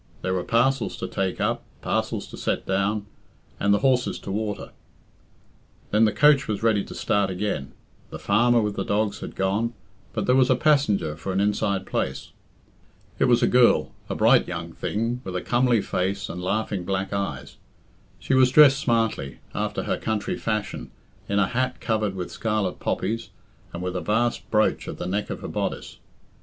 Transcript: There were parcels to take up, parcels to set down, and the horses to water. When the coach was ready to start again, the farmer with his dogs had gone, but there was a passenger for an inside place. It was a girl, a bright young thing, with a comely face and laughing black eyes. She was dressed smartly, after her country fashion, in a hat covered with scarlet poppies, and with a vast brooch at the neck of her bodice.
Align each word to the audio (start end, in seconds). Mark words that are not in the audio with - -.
There 0.23 0.33
were 0.33 0.43
parcels 0.43 0.97
to 0.97 1.07
take 1.07 1.39
up, 1.39 1.61
parcels 1.83 2.25
to 2.29 2.35
set 2.35 2.65
down, 2.65 3.05
and 3.59 3.71
the 3.71 3.77
horses 3.85 4.17
to 4.21 4.31
water. 4.31 4.71
When 5.91 6.05
the 6.05 6.11
coach 6.11 6.47
was 6.47 6.63
ready 6.63 6.83
to 6.85 6.95
start 6.95 7.29
again, 7.29 7.73
the 8.09 8.17
farmer 8.17 8.59
with 8.61 8.77
his 8.77 8.87
dogs 8.87 9.19
had 9.19 9.35
gone, 9.35 9.75
but 10.11 10.25
there 10.25 10.33
was 10.35 10.49
a 10.49 10.55
passenger 10.55 11.15
for 11.15 11.31
an 11.33 11.39
inside 11.39 11.85
place. 11.85 12.31
It 13.19 13.25
was 13.25 13.43
a 13.43 13.47
girl, 13.47 13.91
a 14.09 14.15
bright 14.15 14.47
young 14.47 14.73
thing, 14.73 15.21
with 15.23 15.35
a 15.35 15.41
comely 15.43 15.81
face 15.81 16.29
and 16.29 16.41
laughing 16.41 16.83
black 16.83 17.13
eyes. 17.13 17.57
She 18.17 18.33
was 18.33 18.49
dressed 18.49 18.79
smartly, 18.79 19.37
after 19.53 19.83
her 19.83 19.97
country 19.99 20.35
fashion, 20.35 20.89
in 21.29 21.37
a 21.37 21.45
hat 21.49 21.79
covered 21.79 22.15
with 22.15 22.31
scarlet 22.31 22.79
poppies, 22.79 23.29
and 23.71 23.83
with 23.83 23.95
a 23.95 24.01
vast 24.01 24.49
brooch 24.49 24.87
at 24.87 24.97
the 24.97 25.05
neck 25.05 25.29
of 25.29 25.41
her 25.41 25.47
bodice. 25.47 25.97